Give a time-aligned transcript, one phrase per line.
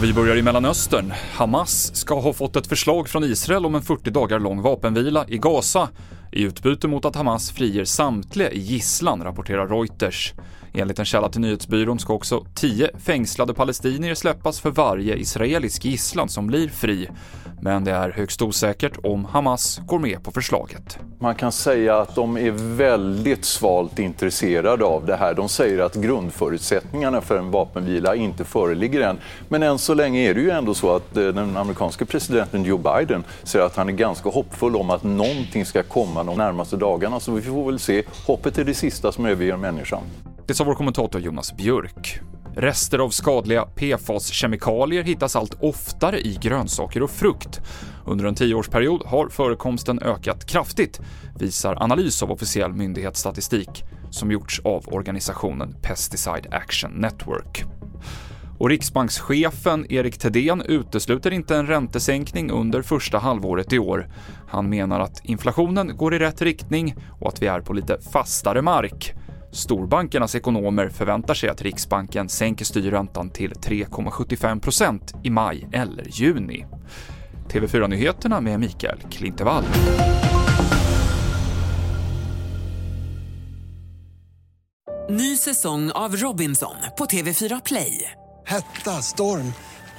[0.00, 1.12] Och vi börjar i Mellanöstern.
[1.32, 5.38] Hamas ska ha fått ett förslag från Israel om en 40 dagar lång vapenvila i
[5.38, 5.88] Gaza
[6.32, 10.34] i utbyte mot att Hamas friger samtliga i gisslan, rapporterar Reuters.
[10.72, 16.28] Enligt en källa till nyhetsbyrån ska också 10 fängslade palestinier släppas för varje israelisk gisslan
[16.28, 17.08] som blir fri.
[17.62, 20.98] Men det är högst osäkert om Hamas går med på förslaget.
[21.18, 25.34] Man kan säga att de är väldigt svalt intresserade av det här.
[25.34, 29.18] De säger att grundförutsättningarna för en vapenvila inte föreligger än.
[29.48, 32.78] Men än så länge är det ju ändå så att eh, den amerikanske presidenten Joe
[32.78, 37.20] Biden säger att han är ganska hoppfull om att någonting ska komma de närmaste dagarna.
[37.20, 38.02] Så vi får väl se.
[38.26, 40.02] Hoppet är det sista som överger människan.
[40.50, 42.20] Det sa vår kommentator Jonas Björk.
[42.56, 47.60] Rester av skadliga PFAS-kemikalier hittas allt oftare i grönsaker och frukt.
[48.06, 51.00] Under en tioårsperiod har förekomsten ökat kraftigt,
[51.38, 57.64] visar analys av officiell myndighetsstatistik som gjorts av organisationen Pesticide Action Network.
[58.58, 64.08] Och riksbankschefen Erik Thedéen utesluter inte en räntesänkning under första halvåret i år.
[64.48, 68.62] Han menar att inflationen går i rätt riktning och att vi är på lite fastare
[68.62, 69.14] mark.
[69.52, 76.66] Storbankernas ekonomer förväntar sig att Riksbanken sänker styrräntan till 3,75% i maj eller juni.
[77.48, 79.64] TV4-nyheterna med Mikael Klintevall.
[85.10, 88.10] Ny säsong av Robinson på TV4 Play.
[88.46, 89.52] Hetta, storm,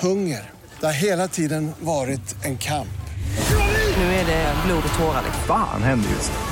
[0.00, 0.50] hunger.
[0.80, 2.88] Det har hela tiden varit en kamp.
[3.96, 5.24] Nu är det blod och tårar.
[5.46, 6.51] Fan händer just nu.